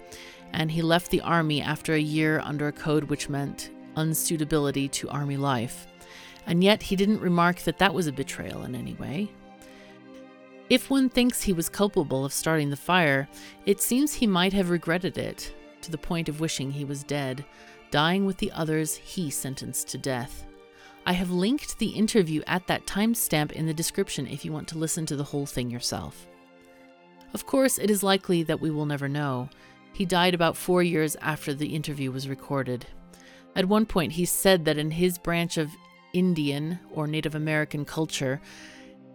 [0.53, 5.09] and he left the army after a year under a code which meant unsuitability to
[5.09, 5.87] army life.
[6.47, 9.29] And yet he didn't remark that that was a betrayal in any way.
[10.69, 13.27] If one thinks he was culpable of starting the fire,
[13.65, 17.43] it seems he might have regretted it, to the point of wishing he was dead,
[17.91, 20.45] dying with the others he sentenced to death.
[21.05, 24.77] I have linked the interview at that timestamp in the description if you want to
[24.77, 26.27] listen to the whole thing yourself.
[27.33, 29.49] Of course, it is likely that we will never know.
[29.91, 32.85] He died about four years after the interview was recorded.
[33.55, 35.71] At one point, he said that in his branch of
[36.13, 38.39] Indian or Native American culture,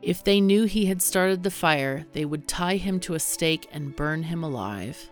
[0.03, 3.67] if they knew he had started the fire, they would tie him to a stake
[3.73, 5.11] and burn him alive.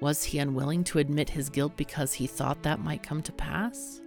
[0.00, 4.00] Was he unwilling to admit his guilt because he thought that might come to pass?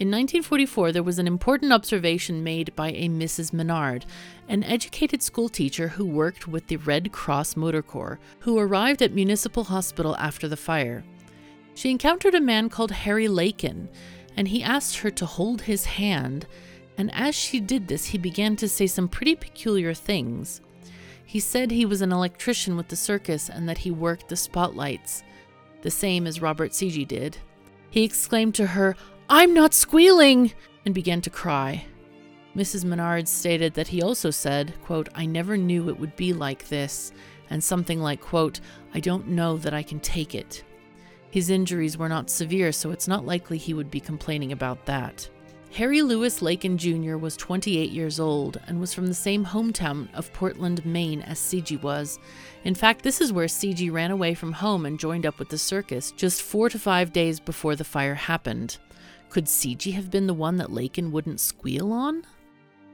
[0.00, 3.52] In 1944, there was an important observation made by a Mrs.
[3.52, 4.04] Menard,
[4.48, 9.62] an educated schoolteacher who worked with the Red Cross Motor Corps, who arrived at Municipal
[9.62, 11.04] Hospital after the fire.
[11.76, 13.88] She encountered a man called Harry Lakin,
[14.36, 16.48] and he asked her to hold his hand,
[16.98, 20.60] and as she did this, he began to say some pretty peculiar things.
[21.24, 25.22] He said he was an electrician with the circus and that he worked the spotlights,
[25.82, 27.38] the same as Robert Segee did.
[27.90, 28.96] He exclaimed to her,
[29.28, 30.52] I'm not squealing!
[30.84, 31.86] and began to cry.
[32.54, 32.84] Mrs.
[32.84, 37.10] Menard stated that he also said, quote, I never knew it would be like this,
[37.50, 38.60] and something like, quote,
[38.92, 40.62] I don't know that I can take it.
[41.30, 45.28] His injuries were not severe, so it's not likely he would be complaining about that.
[45.72, 47.16] Harry Lewis Lakin Jr.
[47.16, 51.82] was 28 years old and was from the same hometown of Portland, Maine as Segee
[51.82, 52.20] was.
[52.62, 55.58] In fact, this is where Segee ran away from home and joined up with the
[55.58, 58.78] circus just four to five days before the fire happened.
[59.34, 62.22] Could Segee have been the one that Lakin wouldn't squeal on?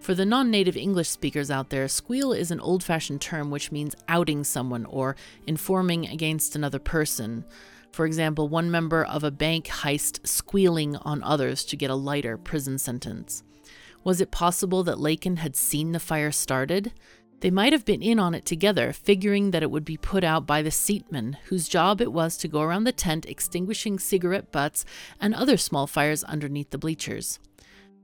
[0.00, 3.70] For the non native English speakers out there, squeal is an old fashioned term which
[3.70, 7.44] means outing someone or informing against another person.
[7.92, 12.38] For example, one member of a bank heist squealing on others to get a lighter
[12.38, 13.42] prison sentence.
[14.02, 16.94] Was it possible that Lakin had seen the fire started?
[17.40, 20.46] They might have been in on it together, figuring that it would be put out
[20.46, 24.84] by the seatman, whose job it was to go around the tent extinguishing cigarette butts
[25.18, 27.38] and other small fires underneath the bleachers.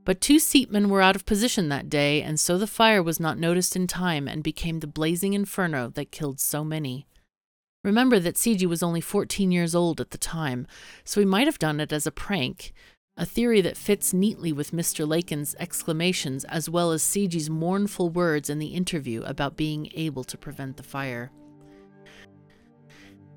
[0.05, 3.37] But two seatmen were out of position that day, and so the fire was not
[3.37, 7.05] noticed in time and became the blazing inferno that killed so many.
[7.83, 10.65] Remember that Segee was only 14 years old at the time,
[11.03, 12.73] so he might have done it as a prank,
[13.17, 15.07] a theory that fits neatly with Mr.
[15.07, 20.37] Lakin's exclamations as well as Segee's mournful words in the interview about being able to
[20.37, 21.31] prevent the fire.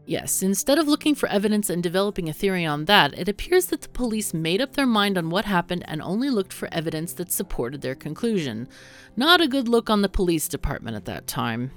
[0.07, 3.83] Yes, instead of looking for evidence and developing a theory on that, it appears that
[3.83, 7.31] the police made up their mind on what happened and only looked for evidence that
[7.31, 8.69] supported their conclusion.
[9.17, 11.71] Not a good look on the police department at that time.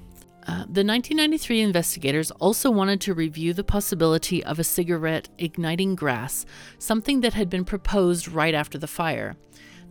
[0.46, 6.46] The 1993 investigators also wanted to review the possibility of a cigarette igniting grass,
[6.80, 9.38] something that had been proposed right after the fire.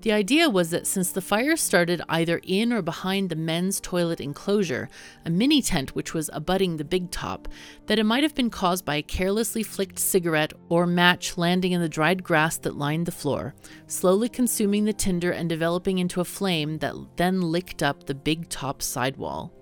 [0.02, 4.20] The idea was that since the fire started either in or behind the men's toilet
[4.20, 4.88] enclosure,
[5.24, 7.46] a mini tent which was abutting the big top,
[7.86, 11.80] that it might have been caused by a carelessly flicked cigarette or match landing in
[11.80, 13.54] the dried grass that lined the floor,
[13.86, 18.48] slowly consuming the tinder and developing into a flame that then licked up the big
[18.48, 19.52] top sidewall.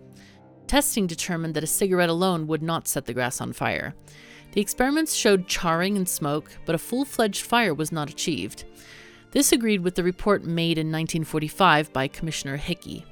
[0.71, 3.93] Testing determined that a cigarette alone would not set the grass on fire.
[4.53, 8.63] The experiments showed charring and smoke, but a full fledged fire was not achieved.
[9.33, 13.05] This agreed with the report made in 1945 by Commissioner Hickey.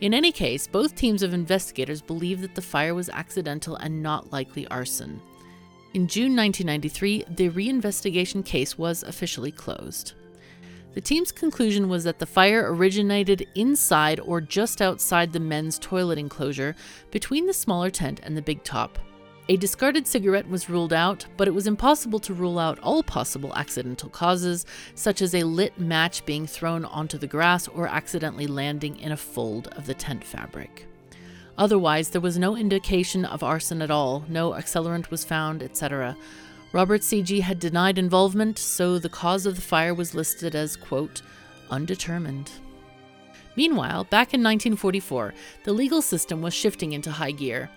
[0.00, 4.32] In any case, both teams of investigators believed that the fire was accidental and not
[4.32, 5.22] likely arson.
[5.94, 10.14] In June 1993, the reinvestigation case was officially closed.
[10.92, 16.18] The team's conclusion was that the fire originated inside or just outside the men's toilet
[16.18, 16.74] enclosure
[17.12, 18.98] between the smaller tent and the big top.
[19.48, 23.54] A discarded cigarette was ruled out, but it was impossible to rule out all possible
[23.54, 28.98] accidental causes, such as a lit match being thrown onto the grass or accidentally landing
[28.98, 30.86] in a fold of the tent fabric.
[31.58, 36.16] Otherwise, there was no indication of arson at all, no accelerant was found, etc.
[36.72, 41.22] Robert Segee had denied involvement, so the cause of the fire was listed as, quote,
[41.70, 42.52] undetermined.
[43.56, 47.68] Meanwhile, back in 1944, the legal system was shifting into high gear.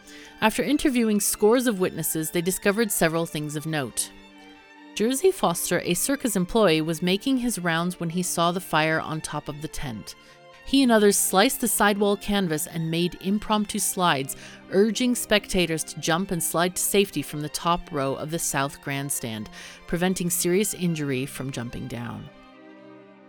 [0.41, 4.11] After interviewing scores of witnesses, they discovered several things of note.
[4.93, 9.21] Jersey Foster, a circus employee, was making his rounds when he saw the fire on
[9.21, 10.13] top of the tent.
[10.65, 14.35] He and others sliced the sidewall canvas and made impromptu slides,
[14.71, 18.81] urging spectators to jump and slide to safety from the top row of the South
[18.81, 19.49] Grandstand,
[19.87, 22.29] preventing serious injury from jumping down.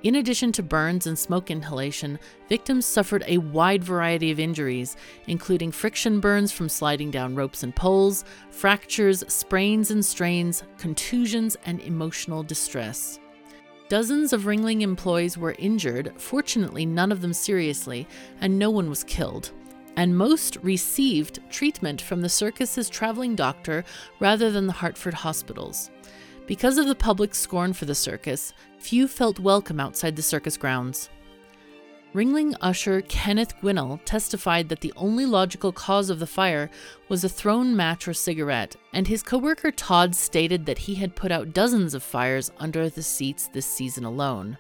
[0.05, 2.18] In addition to burns and smoke inhalation,
[2.51, 7.75] victims suffered a wide variety of injuries, including friction burns from sliding down ropes and
[7.75, 13.18] poles, fractures, sprains and strains, contusions, and emotional distress.
[13.94, 18.09] Dozens of Ringling employees were injured, fortunately, none of them seriously,
[18.40, 19.52] and no one was killed.
[19.96, 23.85] And most received treatment from the circus's traveling doctor
[24.18, 25.92] rather than the Hartford hospitals.
[26.48, 31.09] Because of the public scorn for the circus, few felt welcome outside the circus grounds.
[32.14, 36.70] Ringling usher Kenneth Gwinnell testified that the only logical cause of the fire
[37.09, 41.33] was a thrown match or cigarette, and his coworker Todd stated that he had put
[41.33, 44.59] out dozens of fires under the seats this season alone.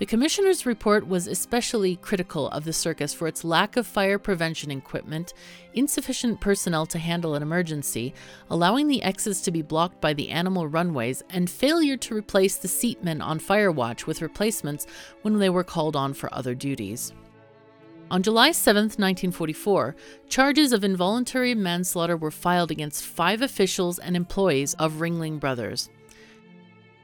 [0.00, 4.70] The commissioner's report was especially critical of the circus for its lack of fire prevention
[4.70, 5.34] equipment,
[5.74, 8.14] insufficient personnel to handle an emergency,
[8.48, 12.66] allowing the exits to be blocked by the animal runways, and failure to replace the
[12.66, 14.86] seatmen on fire watch with replacements
[15.20, 17.12] when they were called on for other duties.
[18.10, 19.94] On July 7, 1944,
[20.30, 25.90] charges of involuntary manslaughter were filed against five officials and employees of Ringling Brothers.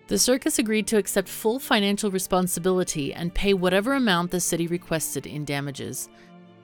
[0.09, 5.27] The circus agreed to accept full financial responsibility and pay whatever amount the city requested
[5.27, 6.09] in damages.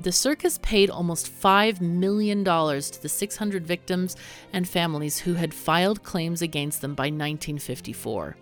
[0.01, 4.17] The circus paid almost $5 million to the 600 victims
[4.53, 8.37] and families who had filed claims against them by 1954,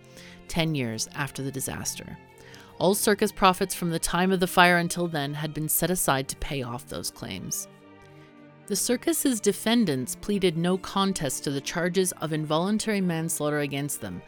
[0.47, 2.17] 10 years after the disaster.
[2.77, 6.27] All circus profits from the time of the fire until then had been set aside
[6.29, 7.67] to pay off those claims.
[8.67, 14.21] The circus's defendants pleaded no contest to the charges of involuntary manslaughter against them,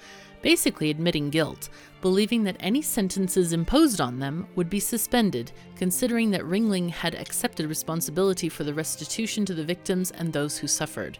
[0.43, 1.69] basically admitting guilt,
[2.01, 7.65] believing that any sentences imposed on them would be suspended, considering that Ringling had accepted
[7.65, 11.17] responsibility for the restitution to the victims and those who suffered.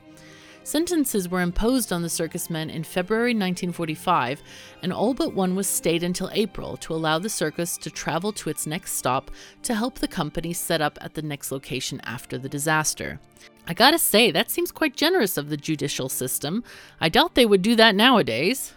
[0.65, 4.41] Sentences were imposed on the circus men in February 1945,
[4.82, 8.49] and all but one was stayed until April to allow the circus to travel to
[8.49, 9.30] its next stop
[9.61, 13.19] to help the company set up at the next location after the disaster.
[13.67, 16.63] I gotta say, that seems quite generous of the judicial system.
[16.99, 18.74] I doubt they would do that nowadays.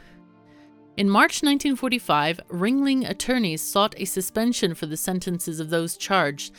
[0.97, 6.55] In March 1945, Ringling attorneys sought a suspension for the sentences of those charged,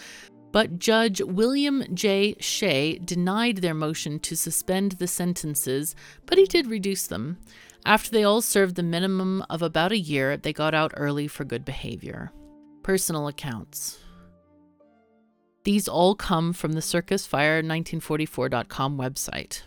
[0.51, 2.35] but Judge William J.
[2.39, 5.95] Shea denied their motion to suspend the sentences,
[6.27, 7.39] but he did reduce them.
[7.83, 11.43] After they all served the minimum of about a year, they got out early for
[11.43, 12.31] good behavior.
[12.83, 13.97] Personal accounts.
[15.63, 19.63] These all come from the Circus CircusFire1944.com website.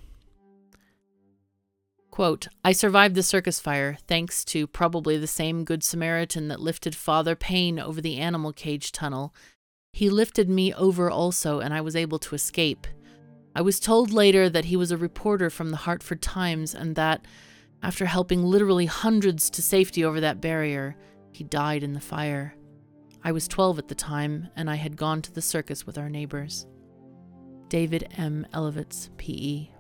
[2.20, 6.94] Quote, I survived the circus fire thanks to probably the same Good Samaritan that lifted
[6.94, 9.34] Father Payne over the animal cage tunnel
[9.94, 12.86] he lifted me over also, and I was able to escape.
[13.56, 17.24] I was told later that he was a reporter from the Hartford Times and that,
[17.82, 20.96] after helping literally hundreds to safety over that barrier,
[21.32, 22.54] he died in the fire.
[23.24, 26.10] I was 12 at the time, and I had gone to the circus with our
[26.10, 26.66] neighbors.
[27.68, 28.46] David M.
[28.52, 29.72] Elevitz, P.E.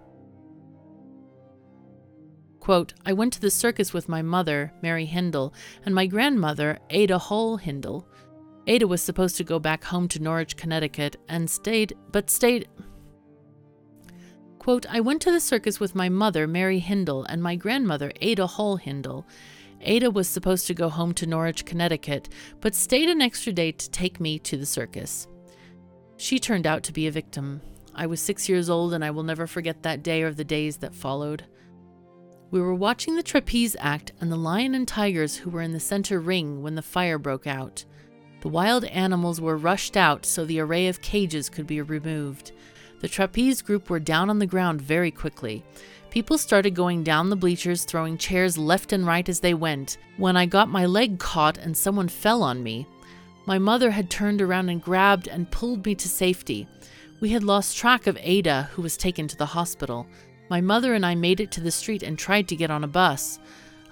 [2.70, 5.52] Quote, I went to the circus with my mother, Mary Hindle,
[5.84, 8.06] and my grandmother, Ada Hall Hindle.
[8.68, 12.68] Ada was supposed to go back home to Norwich, Connecticut, and stayed, but stayed.
[14.60, 18.46] Quote, I went to the circus with my mother, Mary Hindle, and my grandmother, Ada
[18.46, 19.26] Hall Hindle.
[19.80, 22.28] Ada was supposed to go home to Norwich, Connecticut,
[22.60, 25.26] but stayed an extra day to take me to the circus.
[26.18, 27.62] She turned out to be a victim.
[27.96, 30.76] I was six years old, and I will never forget that day or the days
[30.76, 31.46] that followed.
[32.50, 35.78] We were watching the trapeze act and the lion and tigers who were in the
[35.78, 37.84] center ring when the fire broke out.
[38.40, 42.50] The wild animals were rushed out so the array of cages could be removed.
[43.00, 45.64] The trapeze group were down on the ground very quickly.
[46.10, 49.96] People started going down the bleachers, throwing chairs left and right as they went.
[50.16, 52.84] When I got my leg caught and someone fell on me,
[53.46, 56.66] my mother had turned around and grabbed and pulled me to safety.
[57.20, 60.06] We had lost track of Ada, who was taken to the hospital.
[60.50, 62.88] My mother and I made it to the street and tried to get on a
[62.88, 63.38] bus.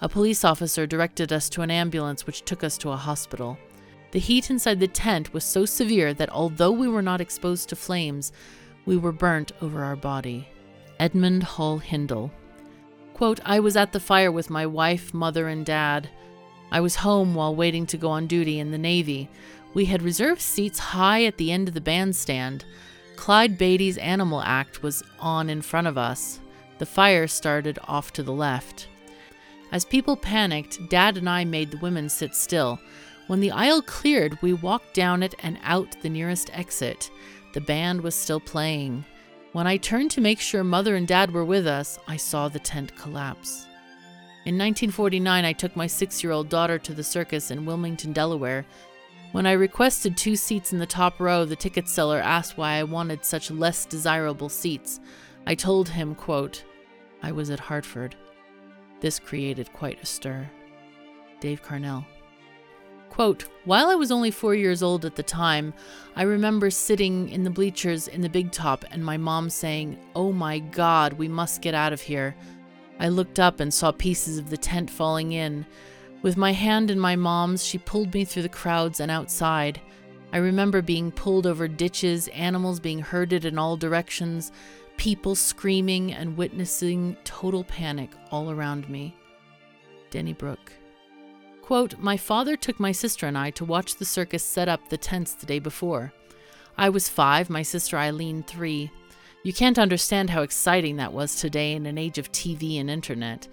[0.01, 3.57] A police officer directed us to an ambulance which took us to a hospital.
[4.11, 7.77] The heat inside the tent was so severe that although we were not exposed to
[7.77, 8.33] flames,
[8.87, 10.49] we were burnt over our body.
[10.99, 12.33] Edmund Hall Hindle.
[13.15, 16.09] Quote, I was at the fire with my wife, mother, and dad.
[16.73, 19.31] I was home while waiting to go on duty in the Navy.
[19.75, 22.65] We had reserved seats high at the end of the bandstand.
[23.15, 26.41] Clyde Beatty's Animal Act was on in front of us.
[26.79, 28.89] The fire started off to the left.
[29.70, 32.79] As people panicked, Dad and I made the women sit still.
[33.26, 37.11] When the aisle cleared, we walked down it and out the nearest exit.
[37.53, 39.05] The band was still playing.
[39.53, 42.59] When I turned to make sure Mother and Dad were with us, I saw the
[42.59, 43.66] tent collapse.
[44.47, 48.64] In 1949, I took my six year old daughter to the circus in Wilmington, Delaware.
[49.33, 52.85] When I requested two seats in the top row, the ticket seller asked why I
[52.85, 55.01] wanted such less desirable seats.
[55.47, 56.64] I told him, quote,
[57.23, 58.14] I was at Hartford.
[59.01, 60.49] This created quite a stir.
[61.41, 62.05] Dave Carnell.
[63.11, 65.75] Quote, While I was only four years old at the time,
[66.14, 70.33] I remember sitting in the bleachers in the big top and my mom saying, Oh
[70.33, 72.37] my God, we must get out of here.
[73.01, 75.66] I looked up and saw pieces of the tent falling in.
[76.23, 79.81] With my hand in my mom's, she pulled me through the crowds and outside.
[80.33, 84.53] I remember being pulled over ditches, animals being herded in all directions,
[84.99, 89.16] people screaming, and witnessing total panic all around me.
[90.11, 90.72] Denny Brook.
[91.62, 94.96] Quote, My father took my sister and I to watch the circus set up the
[94.99, 96.12] tents the day before.
[96.76, 98.90] I was five, my sister Eileen three.
[99.44, 103.49] You can't understand how exciting that was today in an age of TV and internet.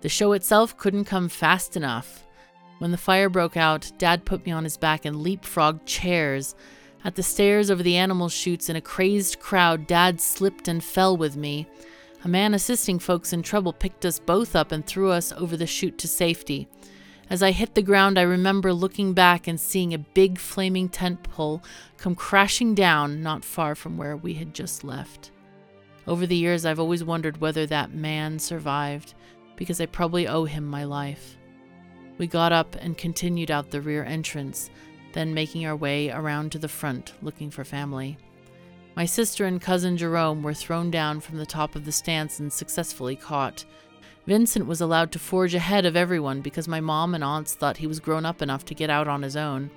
[0.00, 2.24] The show itself couldn't come fast enough.
[2.78, 6.54] When the fire broke out, Dad put me on his back and leapfrogged chairs.
[7.04, 11.16] At the stairs over the animal chutes in a crazed crowd, Dad slipped and fell
[11.16, 11.68] with me.
[12.24, 15.66] A man assisting folks in trouble picked us both up and threw us over the
[15.66, 16.68] chute to safety.
[17.30, 21.22] As I hit the ground, I remember looking back and seeing a big flaming tent
[21.22, 21.62] pole
[21.96, 25.30] come crashing down not far from where we had just left.
[26.06, 29.14] Over the years, I've always wondered whether that man survived,
[29.56, 31.36] because I probably owe him my life.
[32.16, 34.70] We got up and continued out the rear entrance,
[35.12, 38.18] then making our way around to the front looking for family.
[38.96, 42.52] My sister and cousin Jerome were thrown down from the top of the stance and
[42.52, 43.64] successfully caught.
[44.26, 47.86] Vincent was allowed to forge ahead of everyone because my mom and aunts thought he
[47.86, 49.70] was grown up enough to get out on his own.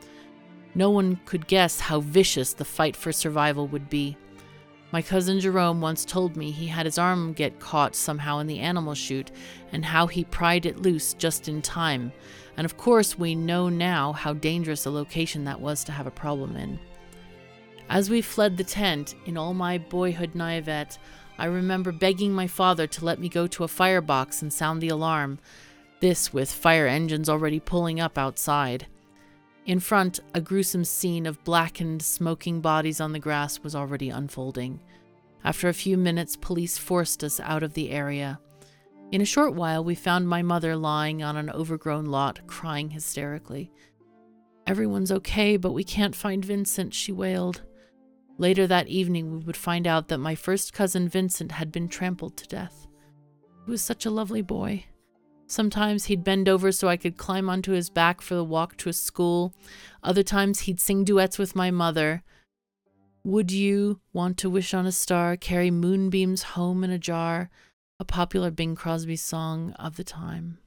[0.73, 4.17] No one could guess how vicious the fight for survival would be.
[4.91, 8.59] My cousin Jerome once told me he had his arm get caught somehow in the
[8.59, 9.31] animal chute
[9.71, 12.11] and how he pried it loose just in time.
[12.57, 16.11] And of course, we know now how dangerous a location that was to have a
[16.11, 16.79] problem in.
[17.89, 20.97] As we fled the tent, in all my boyhood naivete,
[21.37, 24.89] I remember begging my father to let me go to a firebox and sound the
[24.89, 25.39] alarm,
[25.99, 28.87] this with fire engines already pulling up outside.
[29.65, 34.79] In front, a gruesome scene of blackened, smoking bodies on the grass was already unfolding.
[35.43, 38.39] After a few minutes, police forced us out of the area.
[39.11, 43.69] In a short while, we found my mother lying on an overgrown lot, crying hysterically.
[44.65, 47.61] Everyone's okay, but we can't find Vincent, she wailed.
[48.37, 52.37] Later that evening, we would find out that my first cousin Vincent had been trampled
[52.37, 52.87] to death.
[53.65, 54.85] He was such a lovely boy.
[55.45, 58.87] Sometimes he'd bend over so I could climb onto his back for the walk to
[58.87, 59.53] his school.
[60.01, 62.23] Other times he'd sing duets with my mother.
[63.25, 67.49] Would you want to wish on a star, carry moonbeams home in a jar?
[68.01, 70.57] A popular Bing Crosby song of the time.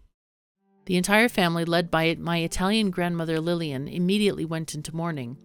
[0.86, 5.36] The entire family, led by my Italian grandmother Lillian, immediately went into mourning.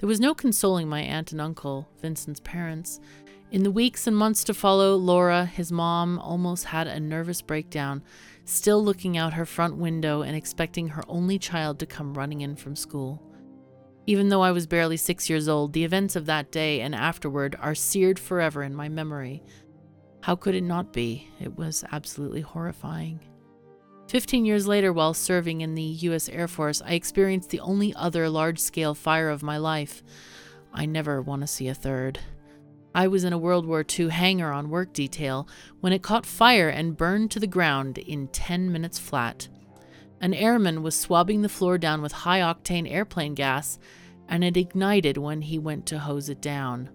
[0.00, 3.00] There was no consoling my aunt and uncle, Vincent's parents.
[3.50, 8.02] In the weeks and months to follow, Laura, his mom, almost had a nervous breakdown,
[8.44, 12.54] still looking out her front window and expecting her only child to come running in
[12.54, 13.22] from school.
[14.06, 17.56] Even though I was barely six years old, the events of that day and afterward
[17.58, 19.42] are seared forever in my memory.
[20.22, 21.28] How could it not be?
[21.40, 23.20] It was absolutely horrifying.
[24.08, 26.28] Fifteen years later, while serving in the U.S.
[26.28, 30.02] Air Force, I experienced the only other large scale fire of my life.
[30.72, 32.18] I never want to see a third.
[32.94, 35.46] I was in a World War II hangar on work detail
[35.80, 39.48] when it caught fire and burned to the ground in 10 minutes flat.
[40.20, 43.78] An airman was swabbing the floor down with high octane airplane gas,
[44.28, 46.90] and it ignited when he went to hose it down.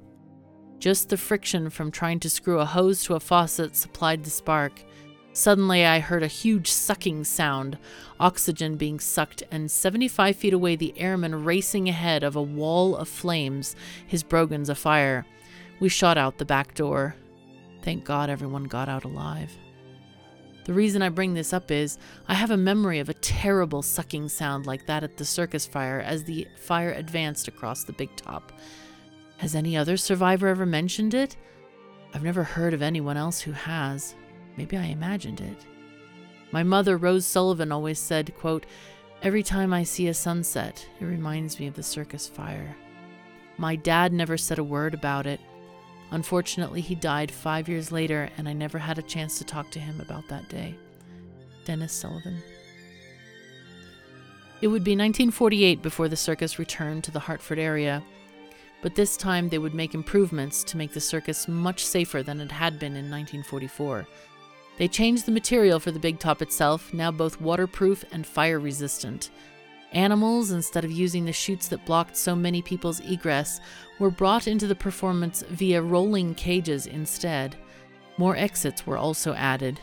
[0.79, 4.81] Just the friction from trying to screw a hose to a faucet supplied the spark.
[5.33, 7.77] Suddenly, I heard a huge sucking sound,
[8.19, 13.09] oxygen being sucked, and 75 feet away, the airman racing ahead of a wall of
[13.09, 13.75] flames,
[14.07, 15.25] his brogans afire.
[15.79, 17.15] We shot out the back door.
[17.81, 19.51] Thank God everyone got out alive.
[20.65, 24.29] The reason I bring this up is I have a memory of a terrible sucking
[24.29, 28.51] sound like that at the circus fire as the fire advanced across the big top.
[29.37, 31.35] Has any other survivor ever mentioned it?
[32.13, 34.15] I've never heard of anyone else who has.
[34.57, 35.65] Maybe I imagined it.
[36.51, 38.65] My mother, Rose Sullivan, always said, quote,
[39.21, 42.75] Every time I see a sunset, it reminds me of the circus fire.
[43.57, 45.39] My dad never said a word about it.
[46.11, 49.79] Unfortunately, he died five years later, and I never had a chance to talk to
[49.79, 50.75] him about that day.
[51.65, 52.41] Dennis Sullivan.
[54.61, 58.03] It would be 1948 before the circus returned to the Hartford area,
[58.85, 62.51] but this time they would make improvements to make the circus much safer than it
[62.51, 64.05] had been in 1944.
[64.77, 69.31] They changed the material for the big top itself, now both waterproof and fire resistant.
[69.93, 73.59] Animals, instead of using the chutes that blocked so many people's egress,
[73.97, 77.55] were brought into the performance via rolling cages instead.
[78.17, 79.79] More exits were also added.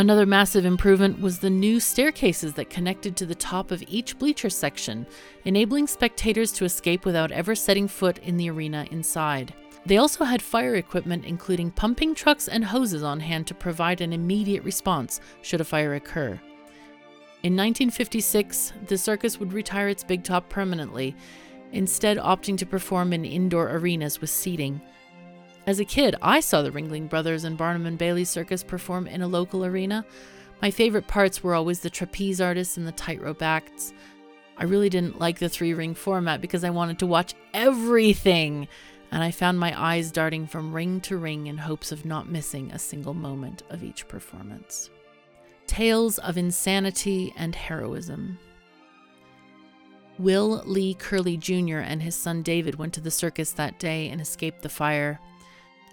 [0.00, 4.48] Another massive improvement was the new staircases that connected to the top of each bleacher
[4.48, 5.06] section,
[5.44, 9.52] enabling spectators to escape without ever setting foot in the arena inside.
[9.84, 14.14] They also had fire equipment, including pumping trucks and hoses on hand to provide an
[14.14, 16.40] immediate response should a fire occur.
[17.42, 21.14] In 1956, the circus would retire its big top permanently,
[21.72, 24.80] instead, opting to perform in indoor arenas with seating.
[25.66, 29.22] As a kid, I saw the Ringling Brothers and Barnum and Bailey Circus perform in
[29.22, 30.04] a local arena.
[30.62, 33.92] My favorite parts were always the trapeze artists and the tightrope acts.
[34.56, 38.68] I really didn't like the three ring format because I wanted to watch everything
[39.12, 42.70] and I found my eyes darting from ring to ring in hopes of not missing
[42.70, 44.90] a single moment of each performance.
[45.66, 48.38] Tales of insanity and heroism.
[50.18, 51.78] Will Lee Curley Jr.
[51.78, 55.18] and his son David went to the circus that day and escaped the fire.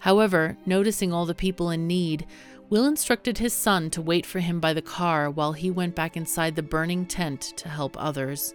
[0.00, 2.26] However, noticing all the people in need,
[2.70, 6.18] Will instructed his son to wait for him by the car while he went back
[6.18, 8.52] inside the burning tent to help others.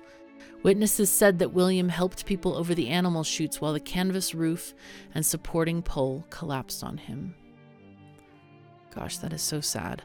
[0.62, 4.76] Witnesses said that William helped people over the animal chutes while the canvas roof
[5.16, 7.34] and supporting pole collapsed on him.
[8.94, 10.04] Gosh, that is so sad.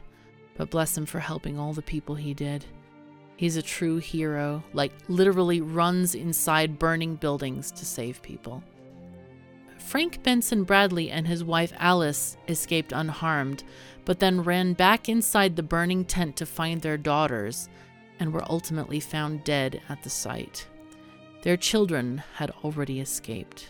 [0.57, 2.65] But bless him for helping all the people he did.
[3.37, 8.63] He's a true hero, like literally runs inside burning buildings to save people.
[9.89, 13.63] Frank Benson Bradley and his wife Alice escaped unharmed,
[14.05, 17.69] but then ran back inside the burning tent to find their daughters
[18.19, 20.67] and were ultimately found dead at the site.
[21.41, 23.69] Their children had already escaped.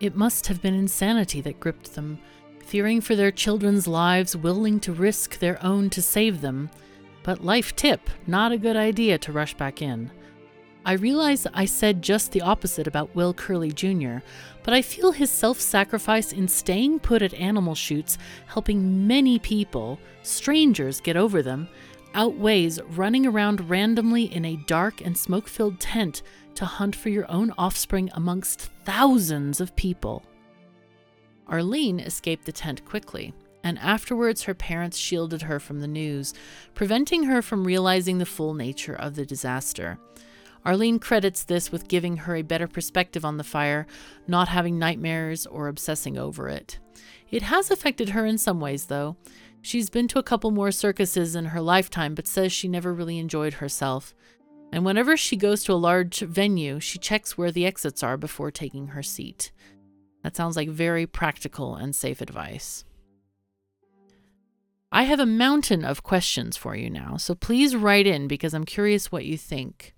[0.00, 2.18] It must have been insanity that gripped them,
[2.58, 6.68] fearing for their children's lives, willing to risk their own to save them.
[7.22, 10.10] But life tip, not a good idea to rush back in.
[10.86, 14.18] I realize I said just the opposite about Will Curley Jr.,
[14.62, 19.98] but I feel his self sacrifice in staying put at animal chutes, helping many people,
[20.22, 21.68] strangers, get over them,
[22.14, 26.22] outweighs running around randomly in a dark and smoke filled tent
[26.54, 30.22] to hunt for your own offspring amongst thousands of people.
[31.48, 33.32] Arlene escaped the tent quickly,
[33.62, 36.34] and afterwards her parents shielded her from the news,
[36.74, 39.98] preventing her from realizing the full nature of the disaster.
[40.64, 43.86] Arlene credits this with giving her a better perspective on the fire,
[44.26, 46.78] not having nightmares or obsessing over it.
[47.30, 49.16] It has affected her in some ways, though.
[49.60, 53.18] She's been to a couple more circuses in her lifetime, but says she never really
[53.18, 54.14] enjoyed herself.
[54.72, 58.50] And whenever she goes to a large venue, she checks where the exits are before
[58.50, 59.52] taking her seat.
[60.22, 62.84] That sounds like very practical and safe advice.
[64.90, 68.64] I have a mountain of questions for you now, so please write in because I'm
[68.64, 69.93] curious what you think.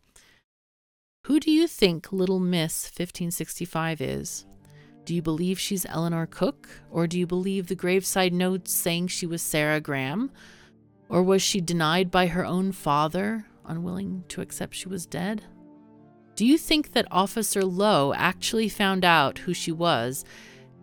[1.26, 4.46] Who do you think Little Miss 1565 is?
[5.04, 6.68] Do you believe she's Eleanor Cook?
[6.88, 10.30] Or do you believe the graveside notes saying she was Sarah Graham?
[11.08, 15.42] Or was she denied by her own father, unwilling to accept she was dead?
[16.36, 20.24] Do you think that Officer Lowe actually found out who she was?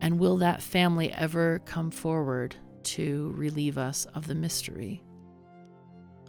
[0.01, 5.03] And will that family ever come forward to relieve us of the mystery?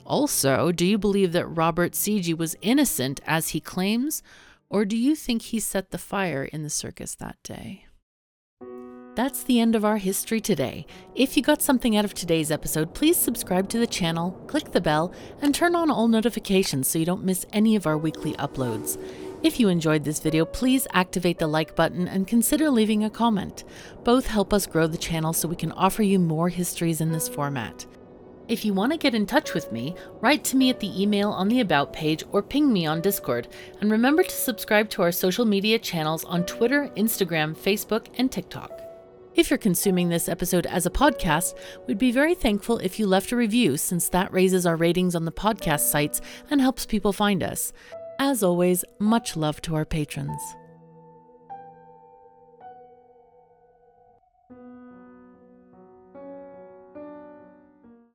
[0.07, 4.22] Also, do you believe that Robert Segee was innocent as he claims?
[4.68, 7.86] Or do you think he set the fire in the circus that day?
[9.14, 10.86] That's the end of our history today.
[11.14, 14.80] If you got something out of today's episode, please subscribe to the channel, click the
[14.80, 19.00] bell, and turn on all notifications so you don't miss any of our weekly uploads.
[19.44, 23.62] If you enjoyed this video, please activate the like button and consider leaving a comment.
[24.02, 27.28] Both help us grow the channel so we can offer you more histories in this
[27.28, 27.86] format.
[28.47, 31.30] If you want to get in touch with me, write to me at the email
[31.30, 33.49] on the About page or ping me on Discord.
[33.80, 38.70] And remember to subscribe to our social media channels on Twitter, Instagram, Facebook, and TikTok.
[39.34, 41.55] If you're consuming this episode as a podcast,
[41.86, 45.24] we'd be very thankful if you left a review since that raises our ratings on
[45.24, 46.20] the podcast sites
[46.51, 47.72] and helps people find us.
[48.18, 50.40] As always, much love to our patrons.